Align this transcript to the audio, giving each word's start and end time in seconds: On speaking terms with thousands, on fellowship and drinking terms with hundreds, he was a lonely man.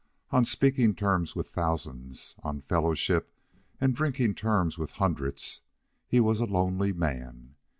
On 0.31 0.43
speaking 0.45 0.95
terms 0.95 1.35
with 1.35 1.51
thousands, 1.51 2.35
on 2.41 2.61
fellowship 2.61 3.31
and 3.79 3.93
drinking 3.95 4.33
terms 4.33 4.75
with 4.75 4.93
hundreds, 4.93 5.61
he 6.07 6.19
was 6.19 6.39
a 6.39 6.45
lonely 6.45 6.91
man. 6.91 7.53